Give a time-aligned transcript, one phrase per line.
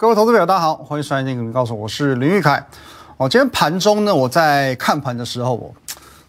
[0.00, 2.64] 各位投资者，大家好，欢迎收看《金股告诉我》，我是林玉凯。
[3.16, 5.74] 哦，今天盘中呢，我在看盘的时候，我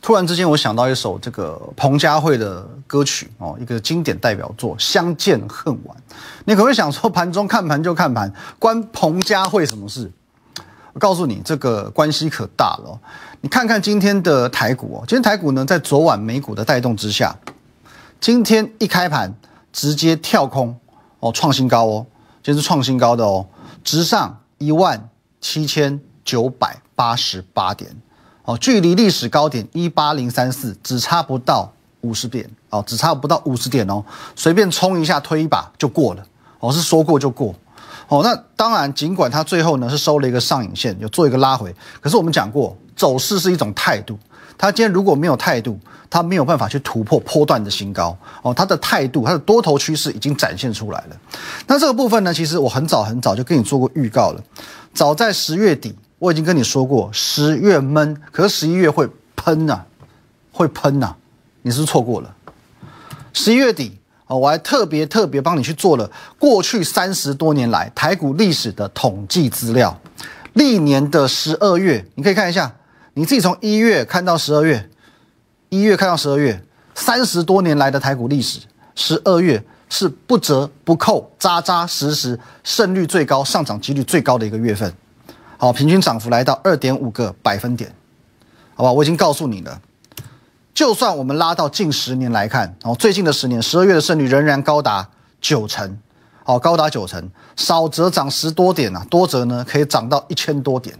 [0.01, 5.95] 突然之间我想到一首这个彭佳慧的歌曲哦，一个经典代表作《相见恨晚》。
[6.45, 10.11] 你可能会想说，盘中看盘就看盘，关彭佳慧什么事？
[10.93, 12.99] 我告诉你，这个关系可大了。
[13.41, 17.37] 你看看今天的台股哦，今天台股呢，在昨晚美股的带动之下，
[18.19, 19.31] 今天一开盘
[19.71, 20.75] 直接跳空
[21.19, 22.05] 哦，创新高哦，
[22.41, 23.45] 今天是创新高的哦。
[23.83, 25.09] 直上一万
[25.41, 27.89] 七千九百八十八点，
[28.43, 34.03] 哦，距离历史高点一八零三四只差不到五十点，哦，只差不到五十点哦，
[34.35, 36.25] 随便冲一下推一把就过了，
[36.59, 37.53] 哦，是说过就过，
[38.07, 44.17] 哦，那当然，尽管它最后呢是收了一个上影线，有做一个拉回，可是我们讲过，走势是一种态度，
[44.59, 45.79] 他今天如果没有态度。
[46.11, 51.15] 他没有办法去突破波段的新高哦，他的态度，他的多头趋势已经展现出来了。
[51.67, 54.43] 那这个部分呢，其实我很早很早就跟你做过预告了，
[54.91, 59.81] 早在十月底我已经跟你说过，十月闷，可是十一月会喷呐，
[60.51, 61.13] 会喷呐，
[61.61, 62.35] 你是不是错过了？
[63.31, 69.95] 十一月底哦，我还特别特别帮你去做了过去三十多年来台股历史的统计资料，
[70.53, 72.73] 历年的十二月，你可以看一下，
[73.19, 74.89] 你自己从一月看到十二月。
[75.67, 76.63] 一月看到十二月，
[76.95, 78.61] 三十多年来的台股历史，
[78.95, 84.91] 十二月是不折不扣、扎扎实实、胜率最高、上涨几率最高的一个月份。
[85.57, 87.93] 好，平均涨幅来到二点五个百分点，
[88.73, 88.91] 好吧？
[88.93, 89.81] 我已经告诉你了。
[90.73, 95.05] 就算我们拉到近十年来看，哦，最近的十年，十二月的胜率仍然高达
[95.41, 95.99] 九成，
[96.45, 100.97] 好，高达九成，少则涨十多点啊，多则呢可以涨到一千多点。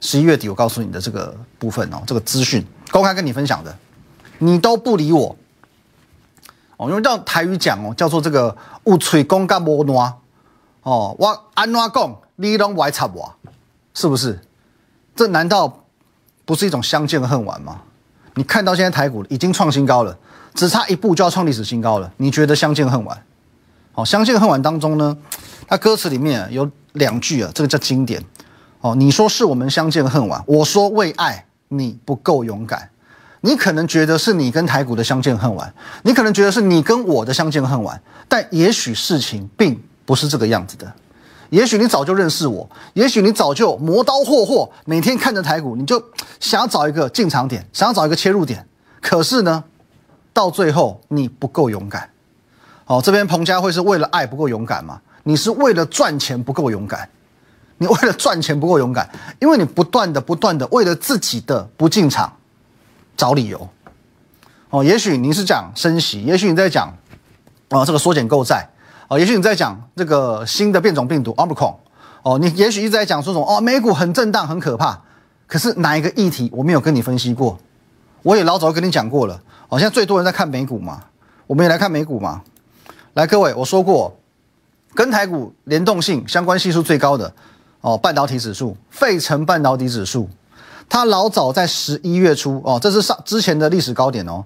[0.00, 3.76] 十一月底我告诉你的这个部分哦，这个资讯公开跟你分享的。
[4.38, 5.34] 你都不理我，
[6.76, 10.12] 哦，用叫台语讲哦，叫做这个“有嘴公干无暖”，
[10.84, 13.34] 哦，我安怎讲，你拢歪插我，
[13.94, 14.38] 是不是？
[15.14, 15.84] 这难道
[16.44, 17.80] 不是一种相见恨晚吗？
[18.34, 20.14] 你看到现在台股已经创新高了，
[20.52, 23.22] 只差一步就要创历史新高了，你觉得相见恨晚？
[23.94, 25.16] 哦，相见恨晚当中呢，
[25.66, 28.22] 它歌词里面有两句啊，这个叫经典。
[28.86, 32.88] 哦，你说是我们相见恨晚，我说为爱你不够勇敢。
[33.40, 40.92] 你可能觉得是你跟台股的相见恨晚，你可能觉得是你跟我的相见恨晚，但也许事情并不是这个样子的。
[41.50, 46.00] 也许你早就认识我，也许你早就磨刀霍霍，每天看着台股，你就
[46.38, 48.64] 想找一个进场点，想要找一个切入点。
[49.00, 49.64] 可是呢，
[50.32, 52.08] 到最后你不够勇敢。
[52.84, 55.00] 哦，这边彭佳慧是为了爱不够勇敢吗？
[55.24, 57.08] 你是为了赚钱不够勇敢？
[57.78, 59.10] 你为了赚钱不够勇敢，
[59.40, 62.32] 因为你不断的、不断的为了自己的不进场。
[63.16, 63.66] 找理由，
[64.68, 66.94] 哦，也许你是讲升息，也许你在讲
[67.70, 68.68] 啊这个缩减购债，
[69.08, 71.76] 哦，也许你在讲这个新的变种病毒 Omicron，
[72.22, 75.00] 哦，你也许一直在讲说什么哦，美股很震荡，很可怕。
[75.46, 77.58] 可是哪一个议题我没有跟你分析过？
[78.22, 79.40] 我也老早跟你讲过了。
[79.70, 81.04] 哦，现在最多人在看美股嘛，
[81.46, 82.42] 我们也来看美股嘛。
[83.14, 84.14] 来，各位，我说过，
[84.94, 87.32] 跟台股联动性相关系数最高的
[87.80, 90.28] 哦，半导体指数，费城半导体指数。
[90.88, 94.44] 它老早在十一月初哦，这是上之前的历史高点哦。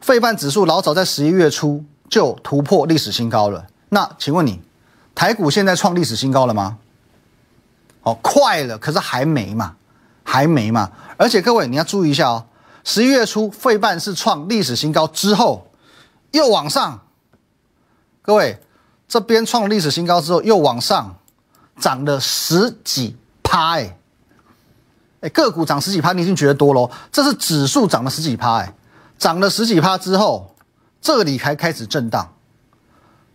[0.00, 3.66] 费半指数老早在十一月初就突破历史新高了。
[3.88, 4.60] 那请问你，
[5.14, 6.78] 台股现在创历史新高了吗？
[8.02, 9.74] 哦，快了，可是还没嘛，
[10.22, 10.90] 还没嘛。
[11.16, 12.44] 而且各位你要注意一下哦，
[12.84, 15.66] 十一月初费半是创历史新高之后
[16.30, 17.00] 又往上，
[18.22, 18.60] 各位
[19.08, 21.16] 这边创历史新高之后又往上
[21.78, 23.96] 涨了十几趴哎。
[25.20, 26.90] 哎，个股涨十几趴，你已经觉得多喽？
[27.10, 28.74] 这是指数涨了十几趴，哎，
[29.18, 30.54] 涨了十几趴之后，
[31.00, 32.34] 这里才开始震荡，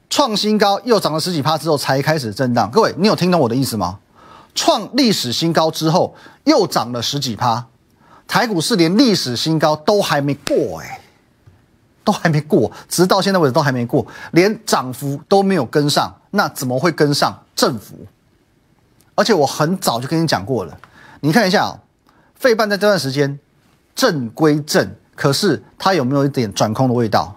[0.07, 2.69] 创新高又涨了十几趴之后才开始震荡。
[2.69, 3.97] 各位，你有听懂我的意思吗？
[4.53, 7.65] 创历史新高之后又涨了十几趴，
[8.27, 11.01] 台股是连历史新高都还没过，哎，
[12.03, 17.95] 都还没过，直到现在为止都还没过，连涨幅都没有跟上，那怎么会跟上振幅？
[19.15, 20.77] 而且我很早就跟你讲过了。
[21.19, 21.79] 你看一下啊，
[22.35, 23.39] 费半在这段时间
[23.93, 27.35] 正归正，可是它有没有一点转空的味道？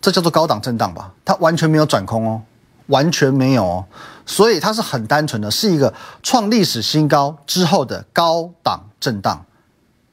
[0.00, 1.12] 这叫做高档震荡吧？
[1.24, 2.42] 它完全没有转空哦，
[2.86, 3.84] 完全没有哦，
[4.24, 9.44] 所以它是很单纯的，是一个创历史新高之后的高档震荡，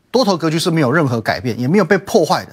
[0.10, 2.52] 多头格局是没有任何改变，也没有被破坏的。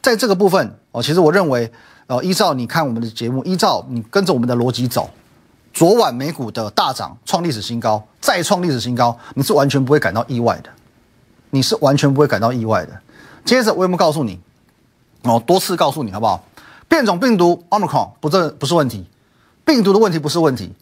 [0.00, 1.70] 在这个部分哦，其实我认为，
[2.06, 5.10] 呃，依照你看我们的节目，依照你跟着我们的逻辑走。
[5.72, 10.70] 昨晚美股的大涨，创历史新高，再创历史新高，你是完全不会感到意外的，
[11.50, 13.00] 你是完全不会感到意外的。
[13.44, 14.38] 接着我有没有告诉你？
[15.22, 16.44] 哦，多次告诉你好不好？
[16.88, 19.06] 变种病毒 Omicron 不这不是问题，
[19.64, 20.74] 病毒的问题不是问题，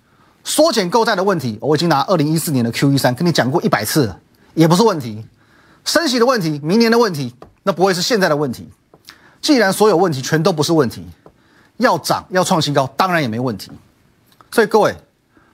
[0.43, 4.19] 缩减购债的问题，我已经拿二零一四年的 Q E 三跟你讲过一百次了，
[4.55, 5.25] 也不是问题。
[5.85, 8.69] 升息的问题，明年的问题，那不会是现在的问题。
[9.41, 11.07] 既然所有问题全都不是问题，
[11.77, 13.71] 要涨要创新高，当然也没问题。
[14.51, 14.95] 所以各位，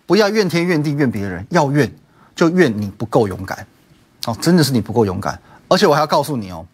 [0.07, 1.93] 不要怨天怨地怨别人，要怨
[2.35, 3.67] 就怨你不够勇敢。
[4.27, 5.39] 哦，真的是你不够勇敢。
[5.69, 6.65] 而且我还要告诉你哦，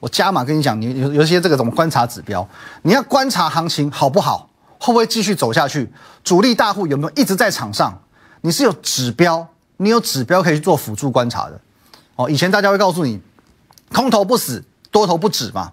[0.00, 2.46] 我加码跟你讲，你有有些这个怎么观察指标，
[2.82, 4.50] 你要观察行情好不好。
[4.80, 5.90] 会不会继续走下去？
[6.22, 7.98] 主力大户有没有一直在场上？
[8.42, 9.46] 你是有指标，
[9.78, 11.58] 你有指标可以去做辅助观察的。
[12.16, 13.18] 哦，以前大家会告诉你，
[13.94, 15.72] 空头不死，多头不止嘛。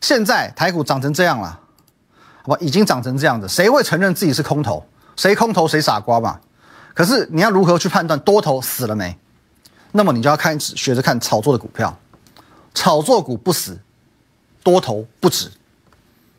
[0.00, 1.58] 现在台股涨成这样了，
[2.42, 4.86] 好吧，已经涨成这样子，谁会承认自己是空头？
[5.16, 6.40] 谁空头谁傻瓜嘛。
[6.94, 9.18] 可是你要如何去判断多头死了没？
[9.92, 11.98] 那么你就要开始学着看炒作的股票，
[12.74, 13.78] 炒作股不死，
[14.62, 15.50] 多头不止。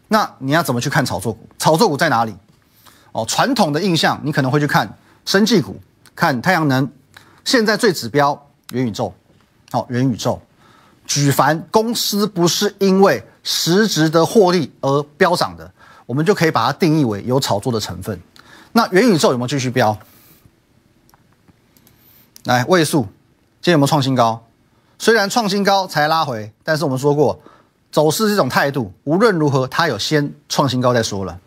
[0.08, 1.48] 那你要怎么去看炒作股？
[1.58, 2.36] 炒作股在哪里？
[3.12, 5.80] 哦，传统的印象你可能会去看生技股，
[6.16, 6.92] 看太阳能。
[7.46, 9.14] 现在最指标元宇宙，
[9.72, 10.42] 哦，元宇宙。
[11.06, 15.72] 举凡公司不是因为实质的获利而飙涨的，
[16.06, 18.20] 我们就可以把它定义为有炒作的成分。
[18.74, 19.98] 那元宇宙有没有继续飙？
[22.44, 23.04] 来，位数
[23.62, 24.46] 今天有没有创新高？
[25.00, 27.40] 虽然创新高才拉回，但是我们说过。
[27.92, 31.40] 走势这种态度，无论如何，它有先创新高再说了。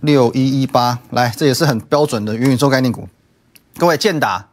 [0.00, 3.06] 六一一八，来，这也是很标准的元宇宙概念股。
[3.76, 4.48] 各位，建达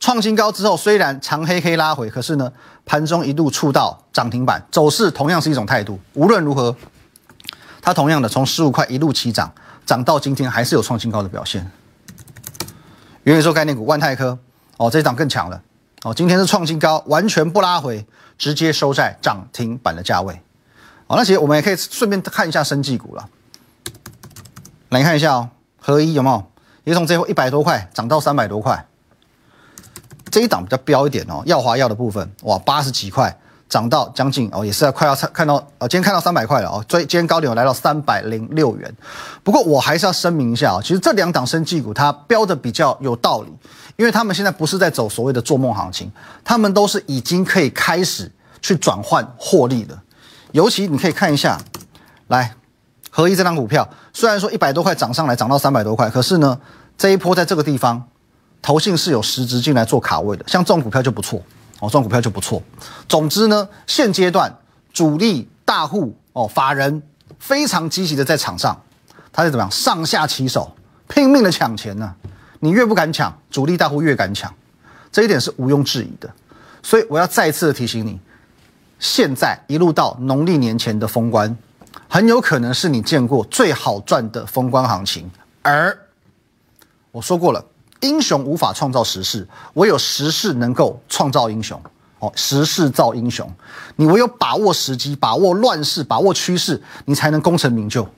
[0.00, 2.52] 创新高之后，虽然长黑黑拉回，可是呢，
[2.84, 6.00] 盘中一度触到涨停板，走势同样是一种态度。
[6.14, 6.74] 无论如何，
[7.82, 9.52] 它同样的从十五块一路起涨，
[9.84, 11.68] 涨到今天还是有创新高的表现。
[13.24, 14.38] 元宇宙概念股万泰科，
[14.76, 15.60] 哦，这一档更强了。
[16.04, 18.06] 哦，今天是创新高，完全不拉回，
[18.38, 20.40] 直接收在涨停板的价位。
[21.08, 23.28] 好，那其实我们也可以顺便看一下生技股了。
[24.90, 25.50] 来看一下哦，
[25.80, 26.44] 合一有没有？
[26.84, 28.86] 也从最后一百多块涨到三百多块，
[30.30, 31.42] 这一档比较标一点哦。
[31.46, 33.36] 耀华药的部分，哇，八十几块。
[33.72, 38.94] 涨到将近哦，也是要快要看到呃，今天看到三百块了哦，所以今天高点来到三百零六元。
[39.42, 43.48] 不过我还是要声明一下啊，其实这两档升绩股它标的比较有道理，
[43.96, 46.12] 因为他们现在不是在走所谓的做梦行情，
[46.44, 48.30] 他们都是已经可以开始
[48.60, 49.98] 去转换获利的。
[50.50, 51.58] 尤其你可以看一下，
[52.28, 52.54] 来
[53.08, 56.60] 合一这张股票，虽然说一百多块涨上来涨到三百多块，可是呢
[56.98, 58.06] 这一波在这个地方，
[58.60, 61.40] 投信是有实质进来做卡位的，像这种股票就不错。
[61.82, 62.62] 哦，这种股票就不错。
[63.08, 64.56] 总之呢，现阶段
[64.92, 67.02] 主力大户哦，法人
[67.40, 68.80] 非常积极的在场上，
[69.32, 69.68] 他是怎么样？
[69.68, 70.72] 上下其手，
[71.08, 72.14] 拼命的抢钱呢？
[72.60, 74.54] 你越不敢抢，主力大户越敢抢，
[75.10, 76.32] 这一点是毋庸置疑的。
[76.84, 78.20] 所以我要再次提醒你，
[79.00, 81.58] 现在一路到农历年前的封关，
[82.08, 85.28] 很有可能是你见过最好赚的封关行情。
[85.62, 85.98] 而
[87.10, 87.64] 我说过了。
[88.02, 91.80] 英雄无法创造时势，唯有时势能够创造英雄。
[92.20, 93.52] 哦，时势造英雄，
[93.96, 98.08] 你唯有把握时机，把握乱世，把握趋势，你才能功成名就。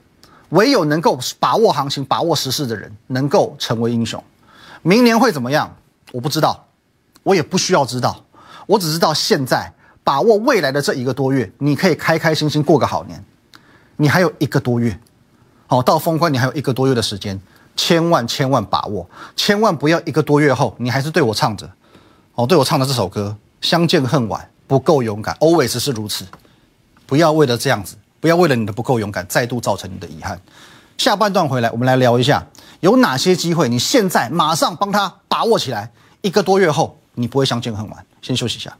[0.51, 4.23] 唯有能够把握行情、把握时势的人，能够成为英雄。
[4.83, 5.75] 明年会怎么样？
[6.13, 6.67] 我不知道，
[7.23, 8.23] 我也不需要知道。
[8.67, 9.73] 我只知道现在
[10.05, 13.25] 把握未来的这一个多月，你可以开开心心过个好年。
[13.97, 15.01] 你还有一个多月，
[15.67, 17.41] 好，到封关你还有一个多月的时间。
[17.77, 21.69] 千万千万把握，千万不要一个多月后，你还是对我唱着，
[22.35, 26.25] 哦，对我唱的这首歌《相见恨晚》，不够勇敢，always 是如此。
[27.07, 30.41] 不要为了这样子，不要为了你的不够勇敢，再度造成你的遗憾。
[30.97, 32.47] 下半段回来，我们来聊一下
[32.81, 35.91] 有哪些机会，你现在马上帮他把握起来，
[36.23, 38.07] 一个多月后你不会相见恨晚。
[38.23, 38.77] 先休息一下，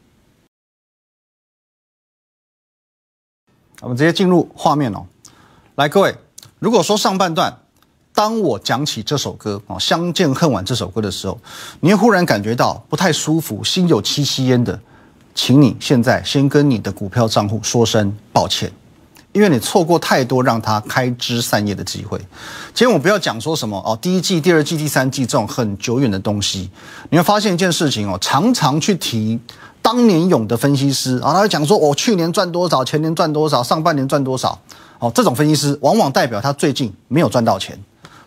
[3.81, 5.05] 我们直接进入画面哦。
[5.75, 6.15] 来，各位，
[6.59, 7.59] 如果说上半段。
[8.15, 11.37] 当我讲起这首歌哦，《相见恨晚》这首歌的时候，
[11.81, 14.79] 你会忽然感觉到不太舒服，心有戚戚焉的，
[15.35, 18.71] 请你现在先跟你的股票账户说声抱歉，
[19.33, 22.17] 因为你错过太多让它开枝散叶的机会。
[22.73, 26.69] 今天我不要讲说什么哦，第一季、第二季、第三季这种很久远的东西，
[27.09, 29.37] 你会发现一件事情哦，常常去提
[29.81, 34.57] 当年勇的分析师啊，他会讲说我去年赚多少，前年赚多少，上半年赚多少
[34.99, 37.77] 哦，这种分析师往往代表他最近没有赚到钱。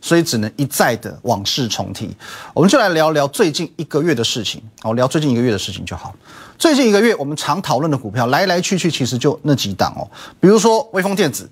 [0.01, 2.15] 所以只能一再的往事重提，
[2.55, 6.15] 我们就来聊聊最近一个月的事情，哦，聊最近一个月的事情就好。
[6.59, 10.09] 最近一个月我们常讨论的股票来来去去其实就那几档哦，
[10.41, 11.49] 比如说微风电子，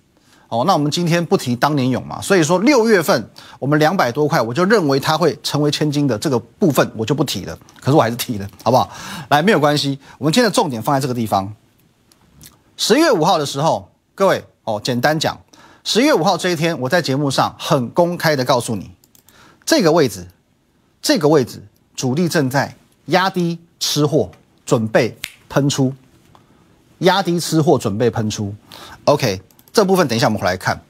[0.49, 8.91] 哦，那我们今天不提当年勇嘛，所以说六月份我们两百多块，我就认为它会成为千金的这个部分我就不提了，可是我还是提了，好不好？
[9.29, 11.55] 来，没有关系，我们今天的重点放在这个地方。
[12.77, 15.39] 十月五号的时候，各位哦，简单讲。
[15.89, 18.91] 十月五号这一天，我在节目上很公开的告诉你，
[19.65, 20.27] 这个位置，
[21.01, 21.65] 这个位置
[21.95, 22.75] 主力正在
[23.05, 24.33] 压低吃货，
[24.65, 25.17] 准备
[25.49, 25.95] 喷出，
[26.99, 28.53] 压低吃货准备喷出。
[29.05, 29.41] OK，
[29.73, 30.83] 这部分等一下我们回来看。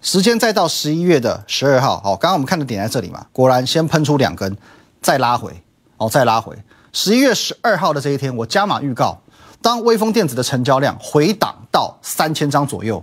[0.00, 4.56] 时间再到十一月的十二号，好，刚刚我们看的点在这里嘛，果然先喷出两根，
[5.02, 5.52] 再拉回，
[5.96, 6.56] 哦，再拉回。
[6.92, 9.20] 十一月十二号的这一天，我加码预告，
[9.60, 13.02] 当微风电子的成交量回档到三千张左右，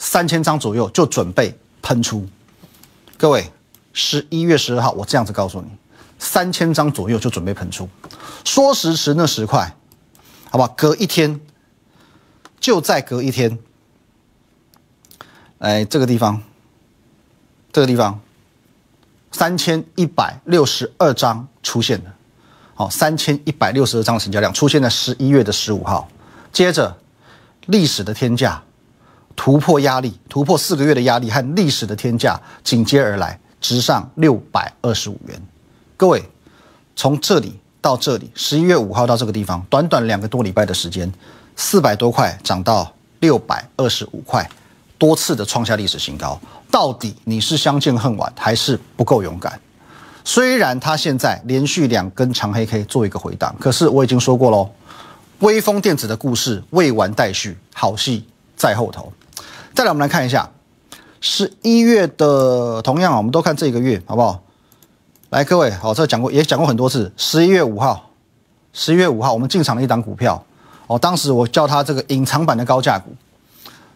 [0.00, 2.26] 三千张左右就准备喷出。
[3.18, 3.52] 各位，
[3.92, 5.68] 十一月十二号，我这样子告诉你，
[6.18, 7.86] 三千张左右就准备喷出。
[8.42, 9.76] 说时迟，那时快，
[10.50, 11.38] 好吧，隔一天，
[12.58, 13.58] 就在隔一天。
[15.58, 16.42] 哎，这个地方，
[17.70, 18.18] 这个地方，
[19.30, 22.14] 三千一百六十二张出现了，
[22.74, 26.08] 好，三千一百六十二张成交量出现在十一月的十五号，
[26.50, 26.96] 接着
[27.66, 28.62] 历史的天价
[29.42, 35.42] 突破压力，突破四个月的压力和历史的天价紧接而来，直上六百二十五元。
[35.96, 36.22] 各位，
[36.94, 41.10] 从这里到这里，十一月五号到这个地方，短短两个多礼拜的时间，
[41.56, 44.46] 四百多块涨到六百二十五块。
[44.98, 46.38] 多次的创下历史新高，
[46.70, 49.58] 到底你是相见恨晚还是不够勇敢？
[50.22, 54.68] 虽然它现在连续两根长黑 K 做一个回档，可是我已经说过喽，
[55.38, 59.10] 微风电子的故事未完待续，好戏在后头。
[59.80, 60.46] 再来，我们来看一下
[61.22, 64.42] 十一月的，同样啊，我们都看这个月好不好？
[65.30, 68.10] 来，各位，好，这讲过也讲过很多次，十一月五号，
[68.74, 70.44] 十一月五号我们进场了一档股票，
[70.86, 73.10] 哦，当时我叫它这个隐藏版的高价股。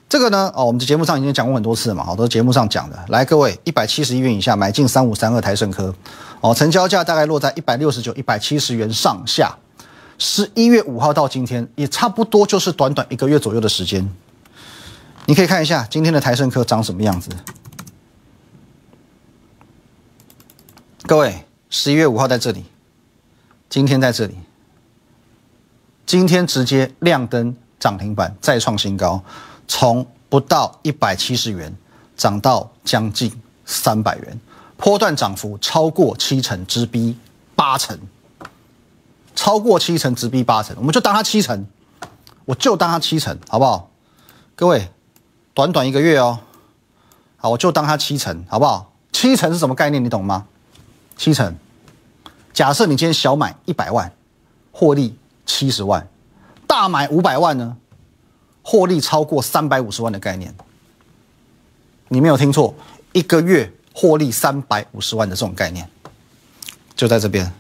[0.09, 2.99] 这个呢，哦，我们的节目上已经讲过很多次嘛，好多节目上讲的。
[3.09, 5.95] 来，各位，一百七十一元以下买进三五三二台盛科，
[6.41, 9.55] 哦，成交价大概落在一百六十九、一百七十元上下。
[10.17, 14.09] 十一月五号到今天，也差不多就是短短一个月左右的时间。
[15.27, 17.31] 你可以看一下今天的台盛科长什么样子。
[21.07, 22.65] 各位，十一月五号在这里，
[23.69, 24.37] 今天在这里，
[26.07, 29.23] 今天直接亮灯涨停板，再创新高。
[29.67, 31.75] 从不到一百七十元
[32.17, 33.33] 涨到将近
[33.65, 34.41] 三百元，
[34.77, 37.19] 波段涨幅超过七成，直逼
[37.55, 37.99] 八成，
[39.35, 41.67] 超过七成，直逼八成，我们就当它七成，
[42.45, 43.91] 我就当它七成，好不好？
[44.55, 44.91] 各位，
[45.55, 46.41] 短短一个月哦，
[47.37, 48.93] 好，我就当它七成，好不好？
[49.13, 50.05] 七成是什么概念？
[50.05, 50.47] 你懂吗？
[51.17, 51.55] 七成，
[52.53, 54.13] 假设你今天小买一百万，
[54.73, 56.09] 获利七十万，
[56.67, 57.77] 大买五百万呢？
[58.63, 60.53] 获利超过三百五十万的概念，
[62.09, 62.75] 你没有听错，
[63.13, 65.89] 一个月获利三百五十万的这种概念，
[66.97, 67.53] 就在这边，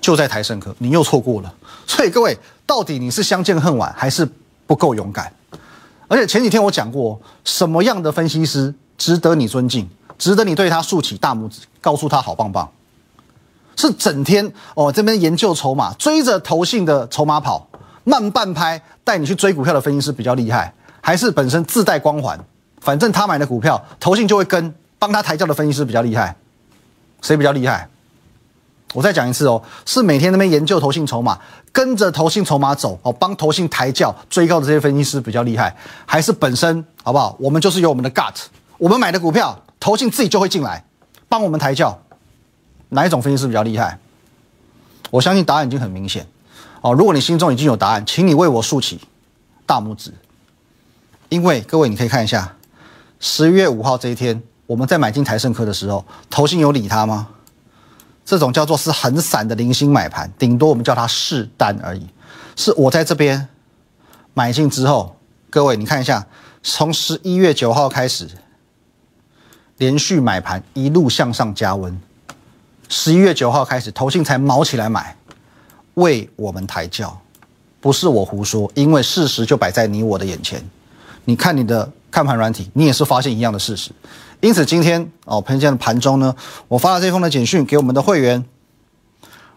[0.00, 1.52] 就在台盛科，你又错过了。
[1.88, 4.28] 所以各位，到底你是相见恨晚，还是
[4.66, 5.32] 不够勇敢？
[6.08, 12.68] 而且前几天我讲过，什么样的分析师值得你尊敬，值得你对他竖起大拇指，告诉他好棒棒？
[13.76, 17.68] 是整天哦这边研究筹码，追着投信的筹码跑。
[18.08, 22.38] 慢半拍带你去追股票的分析师比较厉害，还是本身自带光环？
[22.80, 26.36] 反正他买的股票，投信就会跟帮他抬轿的分析师比较厉害，
[27.20, 27.88] 谁比较厉害？
[28.94, 31.38] 我再讲一次哦，是每天那边研究投信筹码，
[31.72, 35.76] 跟着投信筹码走哦，帮投信抬轿追高的这些分析师比较厉害，
[36.06, 37.36] 还是本身好不好？
[37.38, 38.34] 我们就是有我们的 gut，
[38.78, 40.84] 我们买的股票，投信自己就会进来
[41.28, 42.00] 帮我们抬轿，
[42.90, 43.98] 哪一种分析师比较厉害？
[45.10, 46.26] 我相信答案已经很明显。
[46.80, 49.00] 哦，如果你心中已经有答案，请你为我竖起
[49.66, 50.14] 大拇指。
[51.28, 52.54] 因为各位，你可以看一下，
[53.18, 57.28] 十一月五号这一天，我们在买进台盛科的时候，投信有理他吗？
[58.26, 62.04] 这种叫做是很散的零星买盘，顶多我们叫它试单而已。
[62.56, 63.48] 是我在这边
[64.34, 65.16] 买进之后，
[65.48, 66.26] 各位你看一下，
[66.62, 68.28] 从十一月九号开始
[69.78, 71.98] 连续买盘，一路向上加温。
[72.88, 75.16] 十一月九号开始，投信才毛起来买。
[75.94, 77.18] 为我们抬轿，
[77.80, 80.62] 不是我胡说，因为事实就摆在你我的眼前。
[81.24, 83.90] 你看你的看盘软体，你也是发现一样的事实。
[84.40, 86.34] 因此今天哦，今天的盘中呢，
[86.66, 88.42] 我发了这封的简讯给我们的会员，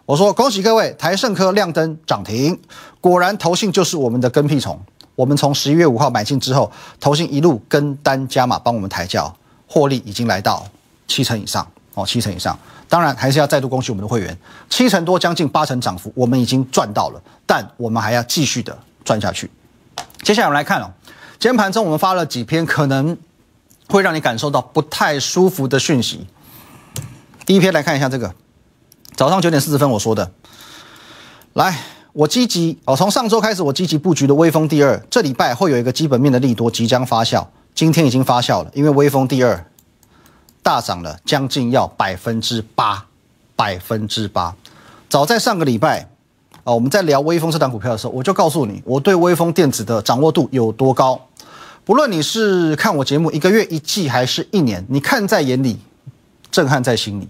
[0.05, 2.59] 我说恭喜各位，台盛科亮灯涨停，
[2.99, 4.77] 果然投信就是我们的跟屁虫。
[5.15, 9.33] 我们从十一月五号买进之后，投信一路跟单加码帮我们抬轿，
[9.65, 10.67] 获利已经来到
[11.07, 12.59] 七成以上哦，七成以上。
[12.89, 14.37] 当然，还是要再度恭喜我们的会员，
[14.69, 19.49] 七成多，将近八成涨幅，我们已经赚到了，但我们还要继续的赚下去。
[20.23, 20.91] 接下来我们来看哦，
[21.39, 23.17] 今天盘中我们发了几篇可能
[23.87, 26.27] 会让你感受到不太舒服的讯息。
[27.45, 28.35] 第一篇来看一下这个，
[29.15, 30.31] 早上九点四十分我说的，
[31.53, 31.79] 来，
[32.11, 39.65] 我积极哦，从上周开始我积极布局的微风第二，这礼拜会有一个基本面的利多即将发酵，今天已经发酵了，因为微风第二。
[40.61, 43.05] 大涨了将近要百分之八，
[43.55, 44.53] 百分之八。
[45.07, 46.09] 早在上个礼拜，
[46.69, 51.19] 啊，我们在聊微风这档股票的时候，我就告诉你，我对微风电子的掌握度有多高。
[51.83, 55.79] 不论你是看我节目一个月、一季还是一年，你看在眼里，
[56.51, 57.27] 震撼在心里。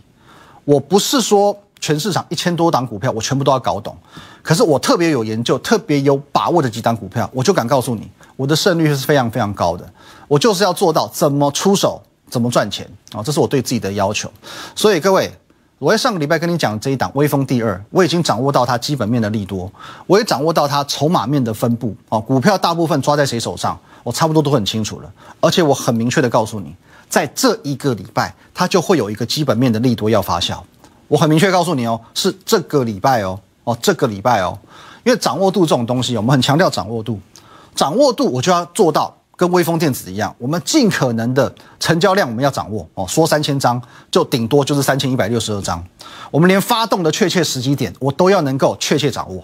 [0.65, 3.95] 我不是说全市场一千多档股票我全部都要搞懂，
[4.43, 9.89] 可是我特别有研究、特别有把握的几档股票，我就敢告诉你，我的胜率是非常非常高的。
[10.27, 14.29] 我就是要做到怎么出手，怎么赚钱啊，这是我对自己的要求。
[14.75, 15.31] 所以各位。
[15.79, 19.71] 我在上个礼拜跟你讲这一档微风第二，我已经掌握到它基本面的利多，
[20.07, 25.09] 我也掌握到它筹码面的分布啊，股票大部分抓在谁手上，我差不多都很清楚了。
[25.39, 26.75] 而且我很明确的告诉你，
[27.07, 30.59] 在这一个礼拜，它就会有一个基本面的利多要发酵。
[31.07, 34.59] 我很明确告诉你哦，是这个礼拜哦，哦这个礼拜哦，
[35.05, 37.17] 因为掌握度这种东西，我们很强调掌握度，
[37.73, 39.15] 掌握度我就要做到。
[39.39, 43.81] 跟微风电子一样，我们尽可能的成交量我们要掌握哦，说三千张
[44.11, 45.81] 就顶多就是三千一百六十二张，
[46.29, 49.41] 我们连发动的确切时机点我都要能够确切掌握，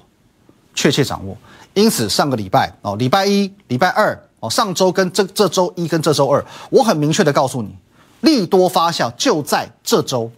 [0.74, 1.38] 确切掌握。
[1.75, 7.74] 因此上个礼拜哦，礼拜一、礼拜二哦，上周跟这这周一跟这周二，我很明确的告诉你，
[8.20, 10.30] 利多发酵就在这周，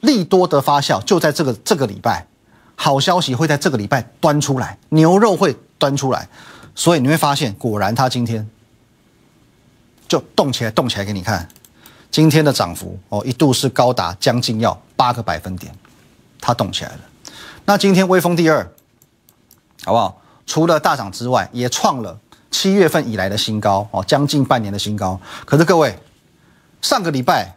[0.00, 2.26] 利多的发酵就在这个这个礼拜，
[2.76, 6.26] 好消息会在这个礼拜端出来，牛肉会端出来，
[6.74, 8.48] 所以你会发现，果然它今天。
[10.08, 11.48] 就动起来，动起来给你看。
[12.10, 15.74] 今天的涨幅哦，一度是高达将近要八个百分点，
[16.40, 17.00] 它动起来了。
[17.64, 18.62] 那今天微风第二，
[19.84, 20.20] 好不好？
[20.46, 22.16] 除了大涨之外，也创了
[22.50, 25.20] 七月份以来的新高哦，将近半年的新高。
[25.44, 25.98] 可是各位，
[26.82, 27.56] 上个礼拜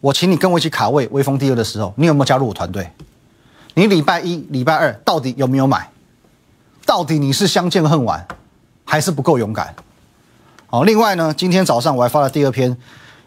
[0.00, 2.90] 我请你跟我一起卡位微风第二的时候，你有没有加入我团队？
[3.74, 5.88] 你礼拜一、礼拜二到底有没有买？
[6.84, 8.26] 到底你是相见恨晚，
[8.84, 9.74] 还是不够勇敢？
[10.72, 12.76] 好，另外呢，今天早上我还发了第二篇，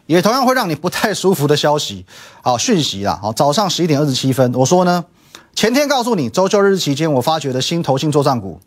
[0.06, 2.06] 也同样会让你不太舒服的消息，
[2.42, 3.20] 好讯息啦。
[3.22, 5.04] 好，早上十一点二十七分，我说呢，
[5.54, 8.62] 前天告诉你，周休日期间我发掘的新投信做账股，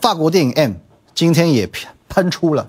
[0.00, 0.74] 法国电影 M，
[1.16, 1.68] 今天也
[2.08, 2.68] 喷出了。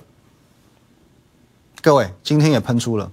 [1.84, 3.12] 各位，今天也喷出了，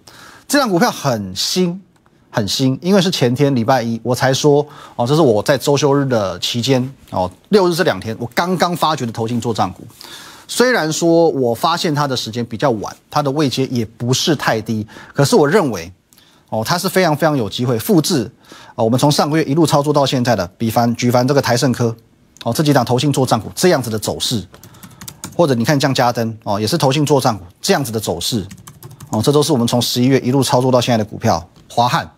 [0.48, 1.82] 这张股票很新，
[2.30, 9.86] 很新，因为是前天礼拜一我才说，哦，这是我在周休日的期间，哦，六日这两天我刚刚发掘的投信做账股。
[10.50, 14.84] 虽然说我发现它的时间比较晚，它的位阶也不是太低，
[15.14, 15.90] 可是我认为，
[16.48, 18.28] 哦，它是非常非常有机会复制，
[18.74, 21.94] 哦，我们从上个月一路操作到现在的，比凡举凡这个台盛科，
[22.42, 24.44] 哦，这几档投信做账股这样子的走势，
[25.36, 28.44] 或者你看降嘉登，哦，也是投信做账股这样子的走势，
[29.10, 32.10] 哦，这都是我们从十一月一路操作到现在的股票，华汉，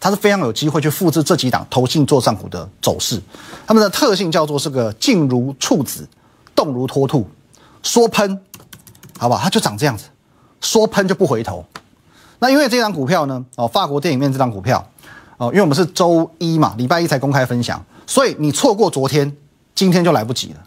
[0.00, 3.20] 它是非常有机会去复制这几档投信做账股的走势，
[3.66, 6.08] 它们的特性叫做是个静如处子，
[6.54, 7.28] 动如脱兔。
[7.82, 8.40] 说喷，
[9.18, 9.40] 好不好？
[9.40, 10.04] 它就长这样子，
[10.60, 11.64] 说喷就不回头。
[12.38, 14.86] 那因为这张股票呢，哦，法国电影院这张股票，
[15.38, 19.34] 哦，因为我们是周一嘛，礼拜一才公开分享，所以你错过昨天，
[19.74, 20.62] 今天就来不及了。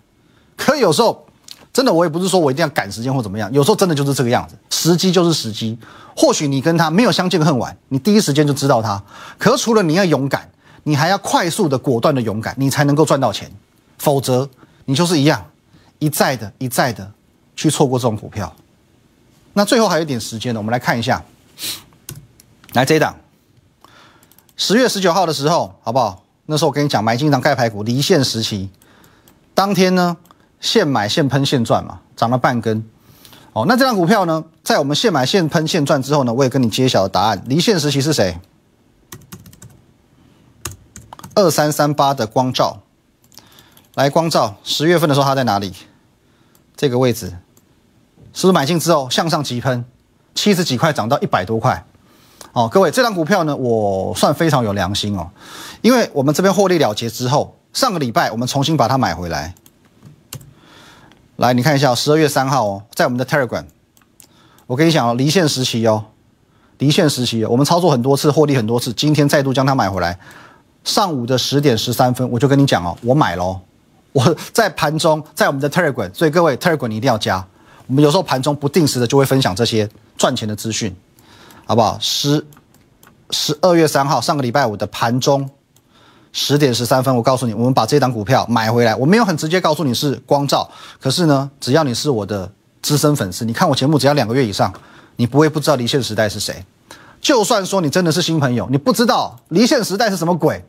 [0.57, 1.25] 可有时候
[1.71, 5.77] 真的，我也不是说我一定要赶时间或怎么样，有时候真的就是这个样子，时机就是时机。
[6.15, 9.01] 或许你跟他没有相见恨晚，你第一时间就知道他。
[9.37, 10.49] 可除了你要勇敢，
[10.83, 13.49] 你还要快速的、果断的勇敢，你才能够赚到钱。
[13.99, 14.49] 否则，
[14.85, 15.45] 你就是一样。
[15.99, 17.11] 一再的、一再的
[17.55, 18.53] 去错过这种股票，
[19.53, 21.23] 那最后还有一点时间呢，我们来看一下，
[22.73, 23.15] 来这一档，
[24.57, 26.23] 十月十九号的时候，好不好？
[26.45, 28.69] 那时候我跟你讲，买进档盖牌股离线时期，
[29.53, 30.17] 当天呢，
[30.59, 32.83] 现买现喷现赚嘛，涨了半根。
[33.53, 38.39] 哦，那这张股票呢，在我们现买现喷现赚之后呢，我也跟你揭晓答案，离线时期是谁？
[41.35, 42.81] 二三三八的光照，
[43.95, 45.73] 来光照，十月份的时候它在哪里？
[46.75, 47.27] 这个位置
[48.31, 49.83] 是不是买进之后向上急喷，
[50.33, 51.83] 七十几块涨到一百多块？
[52.53, 55.29] 哦，各位，这张股票呢，我算非常有良心哦，
[55.81, 59.53] 因为我们这边获利了结之后，上个礼拜我们重新把它买回来。
[61.35, 63.65] 来，你看一下，十二月三号哦，在我们的 Telegram，
[64.67, 66.05] 我跟你讲哦，离线时期哦，
[66.77, 70.17] 离线时期，我们操作很多次，获利很多次，今天再度将它买回来。
[70.83, 73.59] 上午的十点十三分，我就跟你讲哦，我买喽。
[74.11, 77.45] 我在盘中，在我们的 Telegram，所以各位 Telegram 你一定要加。
[77.87, 80.95] 我们有时候盘中不定时的就会分享这些赚钱的资讯，
[81.65, 81.97] 好不好？
[81.99, 82.45] 十
[83.31, 85.49] 十二月三号，上个礼拜五的盘中
[86.31, 88.95] 十点十三分，我告诉你，我们把这档股票买回来。
[88.95, 90.69] 我没有很直接告诉你是光照，
[90.99, 94.71] 可是呢，只要你是我的资深粉丝，你看我节目只要两个月以上，
[95.15, 96.63] 你不会不知道离线时代是谁。
[97.21, 100.63] 就算说你真的是新朋友，你不知道离线时代是什么鬼，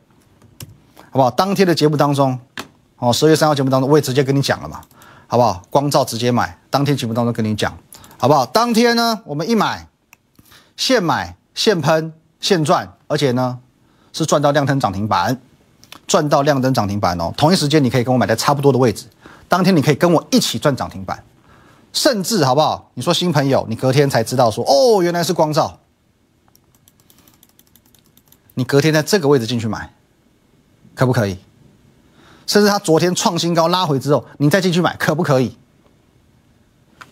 [1.11, 1.29] 好不好？
[1.29, 2.39] 当天的节目当中。
[3.01, 4.79] 哦，十月三号节目当中，我也直接跟你讲了嘛，
[5.25, 5.63] 好不好？
[5.71, 7.75] 光照直接买，当天节目当中跟你讲，
[8.19, 8.45] 好不好？
[8.45, 9.87] 当天呢，我们一买，
[10.77, 13.57] 现买现喷现赚，而且呢
[14.13, 15.41] 是赚到亮灯涨停板，
[16.05, 17.33] 赚到亮灯涨停板哦。
[17.35, 19.07] 同一时间你可以跟我买在差不多的位置，
[19.49, 21.23] 当天你可以跟我一起赚涨停板，
[21.93, 22.91] 甚至好不好？
[22.93, 25.79] 你说新朋友，你隔天才知道说哦，原来是光照，
[28.53, 29.91] 你隔天在这个位置进去买，
[30.93, 31.39] 可不可以？
[32.51, 35.55] 甚至他昨天创新高拉回之后，你再进去买，可不可以？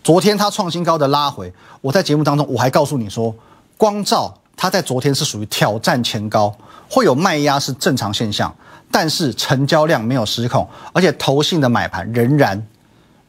[0.04, 1.50] 昨天它创新高的拉回，
[1.80, 3.34] 我在节目当中我还告诉你说，
[3.78, 6.54] 光照它在昨天是属于挑战前高，
[6.90, 8.54] 会有卖压是正常现象，
[8.90, 12.62] 但是成交量没有失控，而且投信的买盘仍然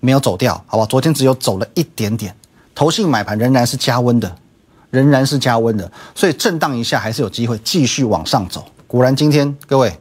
[0.02, 0.86] 没有走掉，好吧？
[0.88, 2.36] 昨天只有走了一点点，
[2.76, 4.36] 投信买盘仍然是加温的，
[4.90, 8.66] 仍然是加温的，所以震荡一下还是有机会继续往上走。
[8.86, 9.98] 果然今天各位，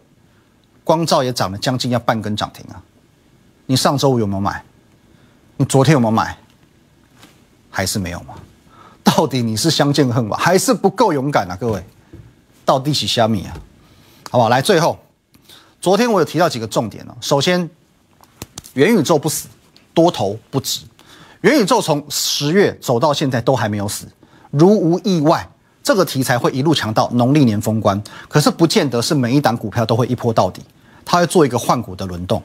[0.90, 2.83] 光照也涨了将近要半根涨停啊！
[3.66, 4.61] 你上周五有没有买？
[5.57, 6.37] 你昨天有没有买？
[7.70, 8.35] 还是没有吗？
[9.05, 11.57] 到底你是相见恨晚，还是不够勇敢啊？
[11.61, 11.81] 各位，
[12.64, 13.55] 到底是虾米啊？
[14.33, 14.48] 好不好？
[14.48, 14.98] 来，最后，
[15.81, 17.14] 昨天我有提到几个重点哦。
[17.20, 17.70] 首先，
[18.74, 19.46] 元宇宙不死，
[19.94, 20.81] 多头不止。
[21.42, 24.09] 元宇宙从十月走到现在都还没有死，
[24.50, 25.48] 如无意外，
[25.85, 28.03] 这个题材会一路强到农历年封关。
[28.29, 30.61] 可是不见得是每一档股票都会一波到底，
[31.11, 32.40] 它会做一个换股的轮动。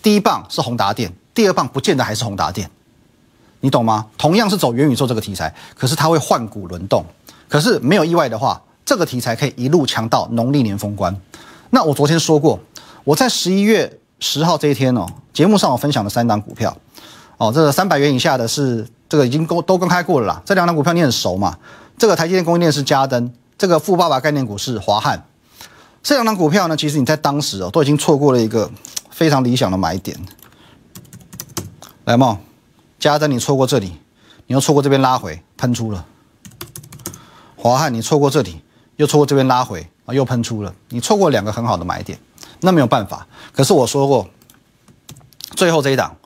[0.00, 2.70] 第一棒是宏达电，第二棒不见得还是宏达电。
[3.58, 4.06] 你懂吗？
[4.16, 7.04] 同样是走元宇宙这个题材，可是它会换股轮动。
[7.48, 11.20] 可是没有意外的话，这个题材可以一路强到农历年封关。
[11.70, 12.60] 那我昨天说过，
[13.02, 16.76] 我在十一月十号这一天哦，节目上我分享了三档股票。
[17.38, 20.40] 哦，这个三百元以下的是这个已经公都公开过了啦。
[20.44, 21.58] 这两档股票你很熟嘛？
[21.98, 25.26] 这个台积电供应链是嘉登，这个富爸爸概念股是华汉。
[26.04, 28.70] 这两档股票呢，其实你在当时哦都已经错过了一个
[29.10, 30.16] 非常理想的买点。
[32.04, 32.38] 来嘛。
[32.98, 33.88] 嘉登，你错过这里，
[34.46, 36.04] 你又错过这边拉回喷出了；
[37.54, 38.62] 华汉，你错过这里，
[38.96, 40.74] 又错过这边拉回啊，又喷出了。
[40.88, 42.18] 你错过两个很好的买点，
[42.60, 43.26] 那没有办法。
[43.52, 44.26] 可是我说过，
[45.54, 46.16] 最后这一档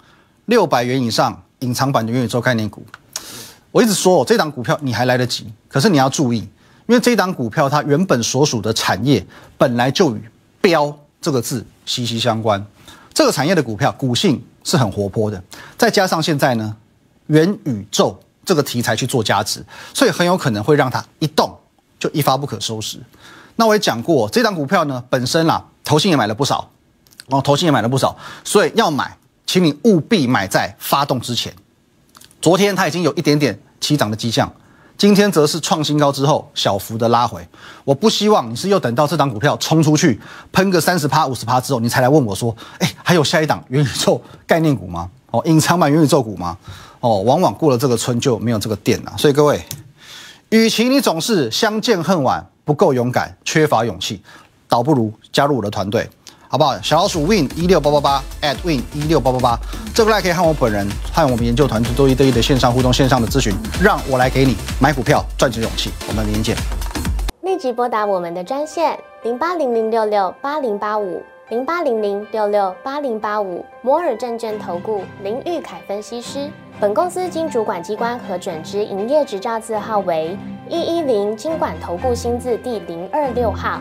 [0.47, 2.87] 六百元以上隐藏版的元宇宙概念股，
[3.73, 5.53] 我一直说这档股票你还来得及。
[5.69, 6.49] 可是你要注意，
[6.89, 9.25] 因为这档股票它原本所属的产业
[9.57, 10.21] 本来就与
[10.61, 12.63] “标”这个字息息相关，
[13.15, 14.43] 这个产业的股票股性。
[14.65, 15.43] 是很活泼的，
[15.79, 16.77] 再加上现在呢，
[17.29, 21.59] 元宇宙这个题材去做加持，所以很有可能会让它一动
[21.99, 23.01] 就一发不可收拾。
[23.57, 26.71] 那我也讲过，这档股票呢本身啦，投信也买了不少，
[27.29, 31.55] 哦，投信也买了不少，所以要买，请你务必买在发动之前。
[32.43, 34.53] 昨天它已经有一点点起涨的迹象。
[34.99, 37.47] 今天则是创新高之后小幅的拉回，
[37.85, 45.09] 我不希望你是又等到这档股票冲出去喷个三十趴五十趴之后，你才来问我说，哎，还有下一档元宇宙概念股吗？
[45.31, 46.59] 哦，隐藏版元宇宙股吗？
[46.99, 49.15] 哦，往往过了这个村就没有这个店了。
[49.17, 49.65] 所以各位，
[50.49, 54.21] 与其你总是相见恨晚，不够勇敢，缺乏勇气，
[54.67, 56.11] 倒不如加入我的团队。
[56.51, 56.81] 好不好？
[56.81, 59.59] 小老鼠 win 一六八八八 at win 一六八八八，
[59.95, 65.91] 这个来可以和我本人和我们研究团队做一对一的线上互动、线上的咨询，让我来给你买股票赚钱勇气。
[66.09, 66.57] 我们明天见。
[67.43, 76.49] 立即拨打我们的专线零八零零六六八零八五零八零零六六八零八五摩尔证券投顾林玉凯分析师。
[76.81, 80.35] 本公司经主管机关核准之营业执照字号为
[80.71, 83.81] 一一零金管投顾新字第零二六号。